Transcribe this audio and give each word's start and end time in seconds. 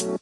Good 0.00 0.16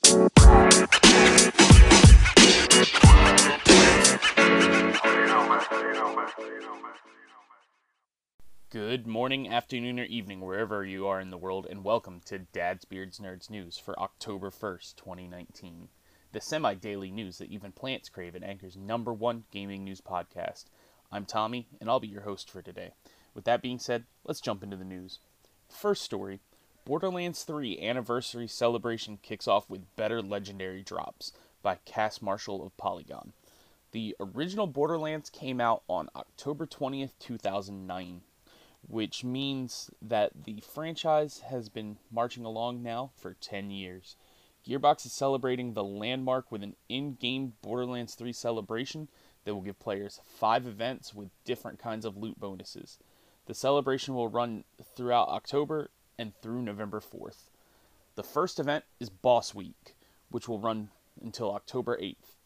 morning, 9.07 9.49
afternoon, 9.49 10.01
or 10.01 10.05
evening, 10.05 10.41
wherever 10.41 10.85
you 10.85 11.07
are 11.07 11.21
in 11.21 11.31
the 11.31 11.39
world, 11.39 11.69
and 11.71 11.85
welcome 11.85 12.21
to 12.25 12.41
Dad's 12.41 12.87
Beards 12.87 13.21
Nerds 13.21 13.49
News 13.51 13.79
for 13.79 13.97
October 14.01 14.51
1st, 14.51 14.97
2019. 14.97 15.89
The 16.33 16.41
semi 16.41 16.75
daily 16.75 17.13
news 17.13 17.39
that 17.39 17.53
even 17.53 17.71
plants 17.71 18.09
crave 18.09 18.35
and 18.35 18.45
Anchor's 18.45 18.77
number 18.77 19.13
one 19.15 19.45
gaming 19.53 19.85
news 19.85 20.01
podcast. 20.01 20.65
I'm 21.13 21.25
Tommy, 21.25 21.69
and 21.81 21.89
I'll 21.89 22.01
be 22.01 22.09
your 22.09 22.23
host 22.23 22.51
for 22.51 22.63
today. 22.63 22.95
With 23.33 23.45
that 23.45 23.63
being 23.63 23.79
said, 23.79 24.07
let's 24.25 24.41
jump 24.41 24.65
into 24.65 24.77
the 24.77 24.85
news. 24.85 25.21
First 25.69 26.03
story 26.03 26.41
Borderlands 26.89 27.45
3 27.45 27.87
Anniversary 27.87 28.49
Celebration 28.49 29.19
kicks 29.21 29.47
off 29.47 29.69
with 29.69 29.95
better 29.95 30.23
legendary 30.23 30.83
drops 30.83 31.33
by 31.61 31.77
Cass 31.85 32.23
Marshall 32.23 32.65
of 32.65 32.75
Polygon. 32.79 33.35
The 33.93 34.17
original 34.19 34.67
Borderlands 34.67 35.29
came 35.29 35.61
out 35.61 35.83
on 35.87 36.09
October 36.17 36.65
20th, 36.67 37.11
2009 37.19 38.23
which 38.89 39.23
means 39.23 39.91
that 40.01 40.45
the 40.45 40.63
franchise 40.63 41.41
has 41.51 41.69
been 41.69 41.99
marching 42.11 42.47
along 42.47 42.83
now 42.83 43.11
for 43.17 43.35
10 43.35 43.71
years. 43.71 44.17
Gearbox 44.67 45.05
is 45.05 45.13
celebrating 45.13 45.75
the 45.75 45.85
landmark 45.85 46.51
with 46.51 46.63
an 46.63 46.75
in 46.89 47.17
game 47.17 47.53
Borderlands 47.61 48.15
3 48.15 48.33
celebration 48.33 49.09
that 49.45 49.55
will 49.55 49.61
give 49.61 49.79
players 49.79 50.21
five 50.25 50.67
events 50.67 51.13
with 51.13 51.29
different 51.45 51.79
kinds 51.79 52.07
of 52.07 52.17
loot 52.17 52.41
bonuses. 52.41 52.99
The 53.45 53.53
celebration 53.53 54.15
will 54.15 54.29
run 54.29 54.65
throughout 54.97 55.29
October 55.29 55.91
and 56.19 56.35
through 56.43 56.63
November 56.63 57.01
4th. 57.01 57.51
The 58.17 58.23
first 58.23 58.59
event 58.59 58.85
is 58.99 59.09
Boss 59.09 59.55
Week, 59.55 59.95
which 60.31 60.49
will 60.49 60.59
run 60.59 60.91
until 61.23 61.55
October 61.55 61.97
8th. 61.97 62.37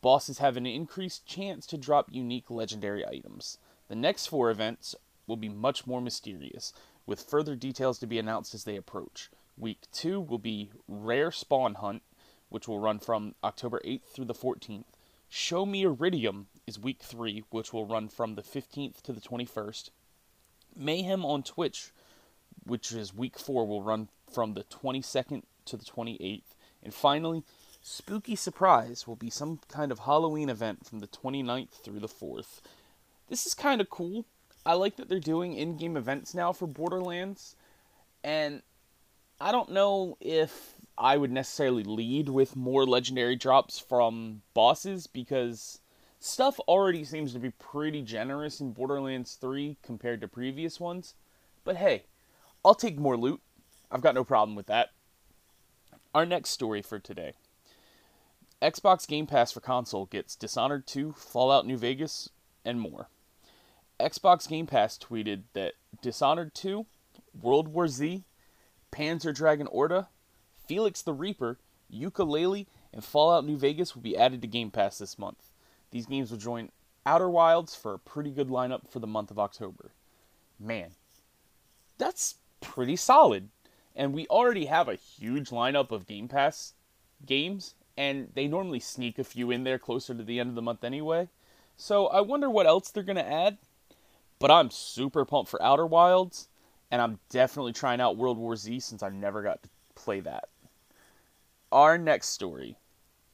Bosses 0.00 0.38
have 0.38 0.56
an 0.56 0.66
increased 0.66 1.26
chance 1.26 1.66
to 1.66 1.78
drop 1.78 2.08
unique 2.12 2.50
legendary 2.50 3.06
items. 3.06 3.58
The 3.88 3.94
next 3.94 4.26
four 4.26 4.50
events 4.50 4.94
will 5.26 5.36
be 5.36 5.48
much 5.48 5.86
more 5.86 6.00
mysterious, 6.00 6.72
with 7.06 7.22
further 7.22 7.54
details 7.54 7.98
to 8.00 8.06
be 8.06 8.18
announced 8.18 8.54
as 8.54 8.64
they 8.64 8.76
approach. 8.76 9.30
Week 9.56 9.86
2 9.92 10.20
will 10.20 10.38
be 10.38 10.70
Rare 10.88 11.30
Spawn 11.30 11.74
Hunt, 11.74 12.02
which 12.48 12.66
will 12.68 12.78
run 12.78 12.98
from 12.98 13.34
October 13.42 13.80
8th 13.84 14.04
through 14.04 14.26
the 14.26 14.34
14th. 14.34 14.84
Show 15.28 15.64
Me 15.64 15.82
Iridium 15.82 16.48
is 16.66 16.78
week 16.78 17.00
3, 17.00 17.44
which 17.50 17.72
will 17.72 17.86
run 17.86 18.08
from 18.08 18.34
the 18.34 18.42
15th 18.42 19.00
to 19.02 19.12
the 19.12 19.20
21st. 19.20 19.90
Mayhem 20.76 21.24
on 21.24 21.42
Twitch, 21.42 21.92
which 22.64 22.92
is 22.92 23.14
week 23.14 23.38
4, 23.38 23.66
will 23.66 23.82
run 23.82 24.08
from 24.32 24.54
the 24.54 24.64
22nd 24.64 25.42
to 25.66 25.76
the 25.76 25.84
28th. 25.84 26.54
And 26.82 26.92
finally, 26.92 27.44
Spooky 27.82 28.36
Surprise 28.36 29.06
will 29.06 29.16
be 29.16 29.30
some 29.30 29.60
kind 29.68 29.92
of 29.92 30.00
Halloween 30.00 30.48
event 30.48 30.86
from 30.86 31.00
the 31.00 31.06
29th 31.06 31.82
through 31.82 32.00
the 32.00 32.08
4th. 32.08 32.60
This 33.28 33.46
is 33.46 33.54
kind 33.54 33.80
of 33.80 33.90
cool 33.90 34.24
I 34.64 34.74
like 34.74 34.96
that 34.96 35.08
they're 35.08 35.20
doing 35.20 35.54
in 35.54 35.76
game 35.76 35.96
events 35.96 36.34
now 36.34 36.52
for 36.52 36.66
Borderlands. 36.66 37.56
And 38.22 38.62
I 39.40 39.50
don't 39.50 39.70
know 39.70 40.16
if 40.20 40.74
I 40.96 41.16
would 41.16 41.32
necessarily 41.32 41.82
lead 41.82 42.28
with 42.28 42.54
more 42.54 42.86
legendary 42.86 43.34
drops 43.34 43.78
from 43.78 44.42
bosses 44.54 45.06
because 45.06 45.80
stuff 46.20 46.60
already 46.60 47.04
seems 47.04 47.32
to 47.32 47.40
be 47.40 47.50
pretty 47.50 48.02
generous 48.02 48.60
in 48.60 48.72
Borderlands 48.72 49.34
3 49.34 49.76
compared 49.82 50.20
to 50.20 50.28
previous 50.28 50.78
ones. 50.78 51.14
But 51.64 51.76
hey, 51.76 52.04
I'll 52.64 52.74
take 52.74 52.98
more 52.98 53.16
loot. 53.16 53.40
I've 53.90 54.02
got 54.02 54.14
no 54.14 54.24
problem 54.24 54.56
with 54.56 54.66
that. 54.66 54.90
Our 56.14 56.26
next 56.26 56.50
story 56.50 56.82
for 56.82 56.98
today 56.98 57.32
Xbox 58.60 59.08
Game 59.08 59.26
Pass 59.26 59.50
for 59.50 59.60
console 59.60 60.06
gets 60.06 60.36
Dishonored 60.36 60.86
2, 60.86 61.14
Fallout 61.16 61.66
New 61.66 61.76
Vegas, 61.76 62.28
and 62.64 62.80
more. 62.80 63.08
Xbox 63.98 64.48
Game 64.48 64.66
Pass 64.66 64.96
tweeted 64.96 65.42
that 65.54 65.74
Dishonored 66.00 66.54
2, 66.54 66.86
World 67.40 67.68
War 67.68 67.88
Z, 67.88 68.24
Panzer 68.92 69.34
Dragoon 69.34 69.66
Orta, 69.66 70.08
Felix 70.66 71.02
the 71.02 71.12
Reaper, 71.12 71.58
Yooka-Laylee, 71.92 72.66
and 72.92 73.04
Fallout 73.04 73.44
New 73.44 73.56
Vegas 73.56 73.94
will 73.94 74.02
be 74.02 74.16
added 74.16 74.40
to 74.42 74.46
Game 74.46 74.70
Pass 74.70 74.98
this 74.98 75.18
month. 75.18 75.50
These 75.90 76.06
games 76.06 76.30
will 76.30 76.38
join 76.38 76.70
Outer 77.04 77.28
Wilds 77.28 77.74
for 77.74 77.94
a 77.94 77.98
pretty 77.98 78.30
good 78.30 78.48
lineup 78.48 78.88
for 78.88 79.00
the 79.00 79.06
month 79.06 79.30
of 79.30 79.38
October. 79.38 79.92
Man, 80.60 80.92
that's 81.98 82.36
pretty 82.62 82.96
solid. 82.96 83.50
And 83.94 84.14
we 84.14 84.26
already 84.28 84.66
have 84.66 84.88
a 84.88 84.94
huge 84.94 85.50
lineup 85.50 85.90
of 85.90 86.06
Game 86.06 86.28
Pass 86.28 86.72
games, 87.26 87.74
and 87.96 88.28
they 88.34 88.48
normally 88.48 88.80
sneak 88.80 89.18
a 89.18 89.24
few 89.24 89.50
in 89.50 89.64
there 89.64 89.78
closer 89.78 90.14
to 90.14 90.22
the 90.22 90.40
end 90.40 90.48
of 90.48 90.54
the 90.54 90.62
month 90.62 90.82
anyway. 90.82 91.28
So 91.76 92.06
I 92.06 92.22
wonder 92.22 92.48
what 92.48 92.66
else 92.66 92.90
they're 92.90 93.02
going 93.02 93.16
to 93.16 93.30
add. 93.30 93.58
But 94.38 94.50
I'm 94.50 94.70
super 94.70 95.24
pumped 95.24 95.50
for 95.50 95.62
Outer 95.62 95.86
Wilds, 95.86 96.48
and 96.90 97.02
I'm 97.02 97.18
definitely 97.28 97.72
trying 97.72 98.00
out 98.00 98.16
World 98.16 98.38
War 98.38 98.56
Z 98.56 98.80
since 98.80 99.02
I 99.02 99.10
never 99.10 99.42
got 99.42 99.62
to 99.62 99.68
play 99.94 100.20
that. 100.20 100.48
Our 101.70 101.98
next 101.98 102.28
story 102.28 102.76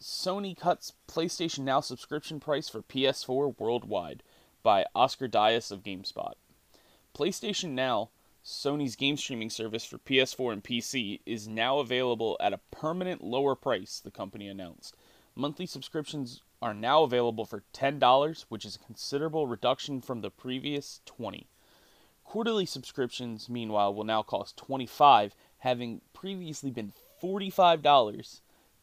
Sony 0.01 0.57
cuts 0.57 0.93
PlayStation 1.09 1.61
Now 1.61 1.81
subscription 1.81 2.41
price 2.41 2.69
for 2.69 2.83
PS4 2.83 3.59
worldwide 3.59 4.23
by 4.63 4.85
Oscar 4.95 5.29
Dayus 5.29 5.73
of 5.73 5.83
GameSpot. 5.83 6.35
PlayStation 7.17 7.71
Now, 7.71 8.11
Sony's 8.49 8.97
game 8.97 9.19
streaming 9.19 9.51
service 9.51 9.85
for 9.85 9.99
PS4 9.99 10.55
and 10.55 10.65
PC, 10.65 11.21
is 11.27 11.47
now 11.47 11.81
available 11.81 12.35
at 12.41 12.55
a 12.55 12.61
permanent 12.71 13.23
lower 13.23 13.55
price, 13.55 14.01
the 14.01 14.11
company 14.11 14.49
announced. 14.49 14.97
Monthly 15.35 15.67
subscriptions 15.67 16.41
are 16.63 16.73
now 16.73 17.03
available 17.03 17.45
for 17.45 17.63
$10, 17.75 18.47
which 18.49 18.65
is 18.65 18.75
a 18.75 18.79
considerable 18.79 19.47
reduction 19.47 20.01
from 20.01 20.23
the 20.23 20.31
previous 20.31 21.03
20. 21.05 21.47
Quarterly 22.25 22.65
subscriptions, 22.65 23.51
meanwhile, 23.51 23.93
will 23.93 24.05
now 24.05 24.23
cost 24.23 24.57
25, 24.57 25.35
having 25.59 26.01
previously 26.15 26.71
been 26.71 26.95
$45 27.23 28.41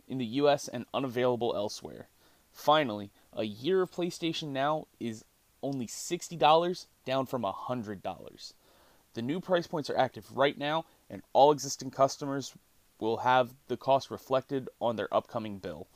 in 0.08 0.20
the 0.20 0.26
US 0.26 0.68
and 0.68 0.86
unavailable 0.94 1.56
elsewhere. 1.56 2.10
Finally, 2.52 3.10
a 3.34 3.46
year 3.46 3.82
of 3.82 3.90
PlayStation 3.90 4.50
Now 4.50 4.86
is 5.00 5.26
only 5.64 5.88
$60, 5.88 6.86
down 7.04 7.26
from 7.26 7.42
$100. 7.42 8.54
The 9.16 9.22
new 9.22 9.40
price 9.40 9.66
points 9.66 9.90
are 9.90 9.98
active 9.98 10.38
right 10.38 10.58
now, 10.58 10.86
and 11.10 11.24
all 11.34 11.52
existing 11.52 11.92
customers 11.92 12.54
will 13.00 13.18
have 13.18 13.54
the 13.68 13.78
cost 13.78 14.12
reflected 14.12 14.70
on 14.80 14.98
their 14.98 15.12
upcoming 15.14 15.58
bill. 15.58 15.88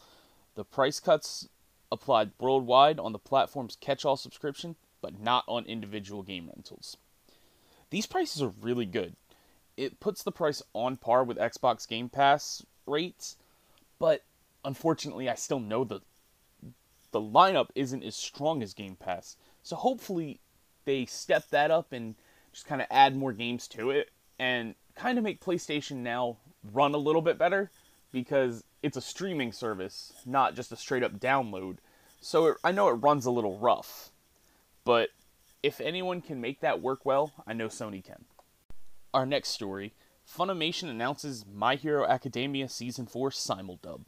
The 0.56 0.63
price 0.63 1.00
cuts 1.00 1.47
applied 1.91 2.31
worldwide 2.40 2.97
on 2.97 3.12
the 3.12 3.19
platform's 3.19 3.75
catch 3.75 4.06
all 4.06 4.16
subscription, 4.16 4.78
but 5.02 5.19
not 5.19 5.44
on 5.47 5.66
individual 5.66 6.24
game 6.24 6.47
rentals. 6.47 6.97
These 7.90 8.06
prices 8.06 8.41
are 8.41 8.53
really 8.62 8.85
good. 8.85 9.16
It 9.75 10.00
puts 10.00 10.24
the 10.24 10.31
price 10.31 10.62
on 10.74 10.97
par 10.97 11.24
with 11.24 11.38
Xbox 11.38 11.88
Game 11.88 12.08
Pass 12.08 12.66
rates, 12.85 13.35
but 13.97 14.24
unfortunately, 14.63 15.29
I 15.29 15.35
still 15.35 15.59
know 15.59 15.84
the 15.84 16.02
the 17.12 17.19
lineup 17.19 17.69
isn't 17.74 18.03
as 18.03 18.16
strong 18.16 18.62
as 18.62 18.74
Game 18.74 18.96
Pass. 18.96 19.35
So 19.63 19.75
hopefully, 19.75 20.40
they 20.85 21.06
step 21.06 21.50
that 21.50 21.72
up 21.72 21.91
and 21.91 22.16
just 22.52 22.66
kind 22.66 22.82
of 22.82 22.88
add 22.90 23.16
more 23.16 23.34
games 23.34 23.68
to 23.70 23.92
it 23.92 24.10
and 24.38 24.76
kind 24.96 25.18
of 25.18 25.24
make 25.24 25.44
PlayStation 25.44 25.98
Now 25.98 26.38
run 26.74 26.94
a 26.94 26.98
little 26.98 27.22
bit 27.22 27.38
better 27.38 27.72
because 28.12 28.64
it's 28.82 28.98
a 28.98 29.02
streaming 29.02 29.52
service, 29.52 30.14
not 30.26 30.56
just 30.56 30.72
a 30.72 30.76
straight 30.76 31.04
up 31.04 31.20
download. 31.20 31.78
So 32.22 32.48
it, 32.48 32.58
I 32.64 32.72
know 32.72 32.90
it 32.90 32.94
runs 32.94 33.26
a 33.26 33.32
little 33.32 33.58
rough, 33.58 34.09
but 34.84 35.09
if 35.62 35.80
anyone 35.80 36.22
can 36.22 36.42
make 36.42 36.62
that 36.62 36.82
work 36.82 37.06
well, 37.06 37.34
I 37.46 37.54
know 37.54 37.68
Sony 37.68 38.04
can. 38.04 38.26
Our 39.14 39.26
next 39.26 39.50
story 39.50 39.94
Funimation 40.28 40.90
announces 40.90 41.44
My 41.52 41.76
Hero 41.76 42.06
Academia 42.06 42.70
Season 42.70 43.08
4 43.08 43.32
simuldub. 43.32 44.02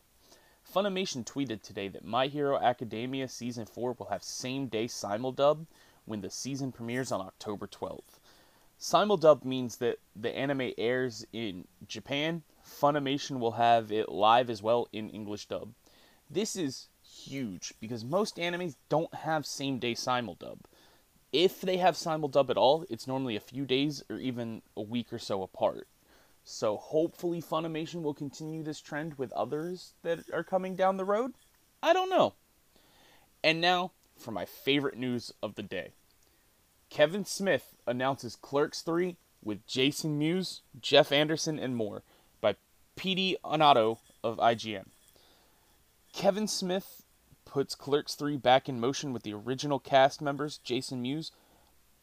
Funimation 0.71 1.25
tweeted 1.25 1.63
today 1.63 1.87
that 1.87 2.05
My 2.05 2.27
Hero 2.27 2.59
Academia 2.59 3.27
Season 3.27 3.65
4 3.65 3.95
will 3.97 4.05
have 4.05 4.23
same 4.23 4.67
day 4.67 4.85
simuldub 4.85 5.65
when 6.05 6.21
the 6.21 6.29
season 6.29 6.71
premieres 6.71 7.11
on 7.11 7.21
October 7.21 7.67
12th. 7.67 8.19
Simuldub 8.81 9.45
means 9.45 9.77
that 9.77 9.99
the 10.15 10.35
anime 10.35 10.71
airs 10.75 11.23
in 11.31 11.67
Japan, 11.87 12.41
Funimation 12.65 13.39
will 13.39 13.51
have 13.51 13.91
it 13.91 14.09
live 14.09 14.49
as 14.49 14.63
well 14.63 14.87
in 14.91 15.11
English 15.11 15.45
dub. 15.45 15.73
This 16.27 16.55
is 16.55 16.87
huge 17.03 17.75
because 17.79 18.03
most 18.03 18.37
animes 18.37 18.77
don't 18.89 19.13
have 19.13 19.45
same 19.45 19.77
day 19.77 19.93
simuldub. 19.93 20.61
If 21.31 21.61
they 21.61 21.77
have 21.77 21.93
simuldub 21.93 22.49
at 22.49 22.57
all, 22.57 22.83
it's 22.89 23.05
normally 23.05 23.35
a 23.35 23.39
few 23.39 23.65
days 23.65 24.03
or 24.09 24.17
even 24.17 24.63
a 24.75 24.81
week 24.81 25.13
or 25.13 25.19
so 25.19 25.43
apart. 25.43 25.87
So 26.43 26.75
hopefully 26.77 27.39
Funimation 27.39 28.01
will 28.01 28.15
continue 28.15 28.63
this 28.63 28.81
trend 28.81 29.13
with 29.13 29.31
others 29.33 29.93
that 30.01 30.21
are 30.33 30.43
coming 30.43 30.75
down 30.75 30.97
the 30.97 31.05
road. 31.05 31.35
I 31.83 31.93
don't 31.93 32.09
know. 32.09 32.33
And 33.43 33.61
now 33.61 33.91
for 34.17 34.31
my 34.31 34.45
favorite 34.45 34.97
news 34.97 35.31
of 35.43 35.53
the 35.53 35.63
day. 35.63 35.93
Kevin 36.91 37.23
Smith 37.23 37.73
announces 37.87 38.35
Clerks 38.35 38.81
3 38.81 39.15
with 39.41 39.65
Jason 39.65 40.19
Mewes, 40.19 40.61
Jeff 40.79 41.13
Anderson, 41.13 41.57
and 41.57 41.73
more 41.73 42.03
by 42.41 42.57
Petey 42.97 43.37
Oneto 43.45 43.99
of 44.21 44.37
IGN. 44.37 44.87
Kevin 46.11 46.49
Smith 46.49 47.03
puts 47.45 47.75
Clerks 47.75 48.13
3 48.15 48.35
back 48.35 48.67
in 48.67 48.77
motion 48.77 49.13
with 49.13 49.23
the 49.23 49.33
original 49.33 49.79
cast 49.79 50.21
members 50.21 50.57
Jason 50.57 51.01
Mewes, 51.01 51.31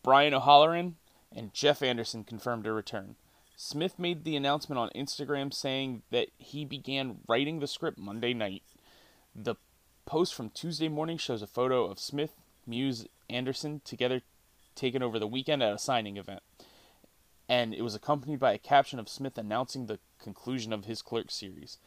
Brian 0.02 0.32
O'Halloran, 0.32 0.96
and 1.37 1.52
Jeff 1.52 1.82
Anderson 1.82 2.25
confirmed 2.25 2.64
to 2.64 2.73
return. 2.73 3.17
Smith 3.56 3.99
made 3.99 4.25
the 4.25 4.37
announcement 4.37 4.79
on 4.79 4.88
Instagram 4.96 5.52
saying 5.52 6.00
that 6.11 6.29
he 6.38 6.64
began 6.64 7.19
writing 7.29 7.61
the 7.61 7.67
script 7.67 7.99
Monday 7.99 8.32
night. 8.32 8.62
The 9.35 9.56
post 10.06 10.35
from 10.35 10.49
Tuesday 10.49 10.88
morning 10.88 11.19
shows 11.19 11.43
a 11.43 11.46
photo 11.46 11.85
of 11.85 11.99
Smith, 11.99 12.32
Mewes, 12.67 13.06
Anderson 13.29 13.82
together 13.85 14.23
taken 14.79 15.03
over 15.03 15.19
the 15.19 15.27
weekend 15.27 15.63
at 15.63 15.75
a 15.75 15.79
signing 15.79 16.17
event. 16.17 16.41
And 17.49 17.75
it 17.75 17.83
was 17.83 17.95
accompanied 17.95 18.39
by 18.39 18.53
a 18.53 18.59
caption 18.59 18.99
of 18.99 19.09
Smith 19.09 19.37
announcing 19.37 19.87
the 19.87 19.99
conclusion 20.23 20.73
of 20.73 20.85
his 20.85 21.03
Clerk 21.03 21.31
series. 21.31 21.79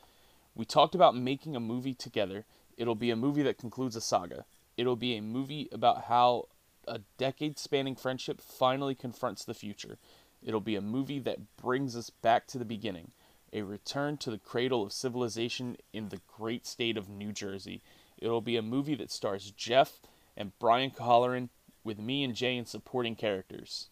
We 0.56 0.66
talked 0.66 0.96
about 0.96 1.16
making 1.16 1.56
a 1.56 1.60
movie 1.60 1.94
together. 1.94 2.46
It'll 2.78 2.96
be 2.96 3.12
a 3.12 3.16
movie 3.16 3.44
that 3.44 3.58
concludes 3.58 3.96
a 3.96 4.02
saga. 4.02 4.46
It'll 4.76 4.96
be 4.96 5.16
a 5.16 5.22
movie 5.22 5.70
about 5.72 6.06
how 6.06 6.48
a 6.88 7.00
decade 7.18 7.60
spanning 7.60 7.96
friendship 7.96 8.42
finally 8.42 8.96
confronts 8.96 9.46
the 9.46 9.54
future. 9.54 9.98
It'll 10.44 10.60
be 10.60 10.76
a 10.76 10.82
movie 10.82 11.20
that 11.20 11.56
brings 11.58 11.96
us 11.96 12.10
back 12.10 12.48
to 12.48 12.58
the 12.58 12.66
beginning, 12.66 13.12
a 13.54 13.62
return 13.62 14.18
to 14.18 14.32
the 14.32 14.40
cradle 14.40 14.84
of 14.84 14.92
civilization 14.92 15.78
in 15.94 16.10
the 16.10 16.22
great 16.28 16.66
state 16.66 16.98
of 16.98 17.08
New 17.08 17.32
Jersey. 17.32 17.82
It'll 18.18 18.42
be 18.42 18.58
a 18.58 18.64
movie 18.64 18.96
that 18.96 19.12
stars 19.12 19.52
Jeff 19.52 20.02
and 20.36 20.58
Brian 20.58 20.92
O'Halloran 21.00 21.50
with 21.84 22.00
me 22.00 22.24
and 22.24 22.36
Jay 22.36 22.56
in 22.56 22.66
supporting 22.66 23.16
characters. 23.16 23.90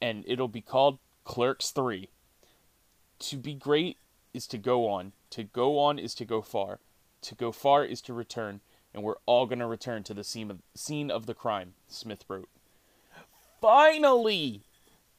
And 0.00 0.24
it'll 0.26 0.48
be 0.48 0.60
called 0.60 0.98
Clerks 1.24 1.70
3. 1.70 2.08
To 3.20 3.36
be 3.36 3.54
great 3.54 3.98
is 4.32 4.46
to 4.48 4.58
go 4.58 4.88
on. 4.88 5.12
To 5.30 5.44
go 5.44 5.78
on 5.78 5.98
is 5.98 6.14
to 6.16 6.24
go 6.24 6.42
far. 6.42 6.80
To 7.22 7.34
go 7.34 7.52
far 7.52 7.84
is 7.84 8.00
to 8.02 8.14
return, 8.14 8.60
and 8.94 9.02
we're 9.02 9.16
all 9.26 9.46
going 9.46 9.58
to 9.58 9.66
return 9.66 10.02
to 10.04 10.14
the 10.14 10.24
scene 10.24 10.50
of, 10.50 10.60
scene 10.74 11.10
of 11.10 11.26
the 11.26 11.34
crime, 11.34 11.74
Smith 11.86 12.24
wrote. 12.28 12.48
Finally! 13.60 14.62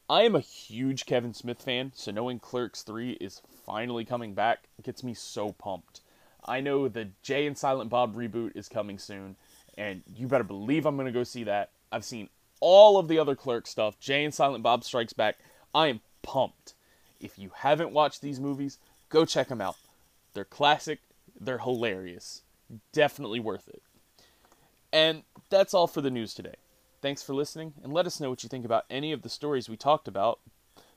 I 0.09 0.24
am 0.24 0.35
a 0.35 0.41
huge 0.41 1.06
Kevin 1.06 1.33
Smith 1.33 1.62
fan, 1.62 1.91
so 1.95 2.12
knowing 2.12 2.39
Clerks 2.39 2.81
3 2.81 3.12
is 3.21 3.41
finally 3.65 4.03
coming 4.03 4.33
back 4.33 4.67
gets 4.83 5.03
me 5.03 5.13
so 5.13 5.53
pumped. 5.53 6.01
I 6.44 6.59
know 6.59 6.88
the 6.88 7.09
Jay 7.21 7.45
and 7.45 7.57
Silent 7.57 7.89
Bob 7.89 8.15
reboot 8.15 8.51
is 8.56 8.67
coming 8.67 8.97
soon, 8.97 9.38
and 9.81 10.04
you 10.16 10.28
better 10.28 10.44
believe 10.44 10.86
I'm 10.86 10.95
going 10.95 11.07
to 11.07 11.12
go 11.12 11.24
see 11.24 11.44
that. 11.45 11.72
I've 11.92 12.06
seen 12.06 12.30
all 12.60 13.00
of 13.00 13.07
the 13.07 13.18
other 13.18 13.36
Clerk 13.36 13.66
stuff, 13.66 14.00
Jay 14.00 14.24
and 14.24 14.33
Silent 14.33 14.63
Bob 14.63 14.83
Strikes 14.83 15.13
Back. 15.13 15.39
I 15.74 15.88
am 15.88 16.01
pumped. 16.22 16.75
If 17.19 17.39
you 17.39 17.50
haven't 17.56 17.92
watched 17.92 18.22
these 18.22 18.39
movies, 18.39 18.78
go 19.10 19.25
check 19.25 19.48
them 19.48 19.60
out. 19.60 19.78
They're 20.36 20.45
classic, 20.45 21.00
they're 21.39 21.57
hilarious. 21.57 22.44
Definitely 22.94 23.39
worth 23.39 23.68
it. 23.68 23.81
And 24.94 25.24
that's 25.50 25.74
all 25.74 25.88
for 25.88 26.01
the 26.01 26.12
news 26.12 26.36
today. 26.36 26.56
Thanks 27.01 27.24
for 27.24 27.34
listening, 27.34 27.74
and 27.84 27.92
let 27.92 28.06
us 28.06 28.19
know 28.19 28.30
what 28.30 28.44
you 28.44 28.50
think 28.50 28.66
about 28.66 28.86
any 28.88 29.12
of 29.12 29.24
the 29.24 29.30
stories 29.30 29.68
we 29.68 29.77
talked 29.77 30.07
about 30.07 30.39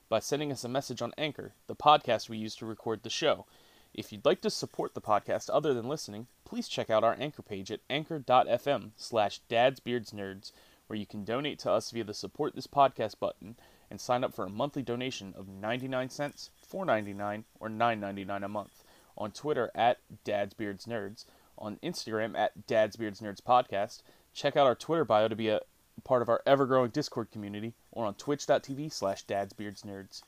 by 0.09 0.19
sending 0.19 0.51
us 0.51 0.63
a 0.63 0.69
message 0.69 1.01
on 1.01 1.11
Anchor, 1.17 1.53
the 1.65 1.75
podcast 1.75 2.29
we 2.29 2.37
use 2.37 2.55
to 2.57 2.67
record 2.67 3.01
the 3.01 3.09
show. 3.09 3.47
If 3.95 4.11
you'd 4.11 4.25
like 4.25 4.41
to 4.41 4.51
support 4.51 4.93
the 4.93 5.01
podcast 5.01 5.49
other 5.51 5.73
than 5.73 5.89
listening, 5.89 6.27
please 6.45 6.67
check 6.67 6.89
out 6.89 7.03
our 7.03 7.17
Anchor 7.19 7.41
page 7.41 7.71
at 7.71 7.81
anchor.fm 7.89 8.91
slash 8.95 9.41
dadsbeardsnerds, 9.49 10.51
where 10.87 10.97
you 10.97 11.05
can 11.05 11.25
donate 11.25 11.59
to 11.59 11.71
us 11.71 11.91
via 11.91 12.03
the 12.03 12.13
Support 12.13 12.55
This 12.55 12.67
Podcast 12.67 13.19
button 13.19 13.55
and 13.89 13.99
sign 13.99 14.23
up 14.23 14.33
for 14.33 14.45
a 14.45 14.49
monthly 14.49 14.81
donation 14.81 15.33
of 15.37 15.47
99 15.47 16.09
cents, 16.09 16.51
4.99, 16.71 17.43
or 17.59 17.69
9.99 17.69 18.45
a 18.45 18.47
month. 18.47 18.83
On 19.17 19.31
Twitter 19.31 19.71
at 19.75 19.99
dadsbeardsnerds, 20.25 21.25
on 21.57 21.79
Instagram 21.83 22.37
at 22.37 22.67
dadsbeardsnerds 22.67 23.41
podcast. 23.41 24.01
Check 24.33 24.57
out 24.57 24.67
our 24.67 24.75
Twitter 24.75 25.05
bio 25.05 25.27
to 25.27 25.35
be 25.35 25.49
a 25.49 25.61
part 26.03 26.21
of 26.21 26.29
our 26.29 26.41
ever-growing 26.45 26.91
Discord 26.91 27.31
community, 27.31 27.73
or 27.91 28.05
on 28.05 28.15
twitch.tv 28.15 28.91
slash 28.91 29.25
dadsbeardsnerds. 29.25 30.21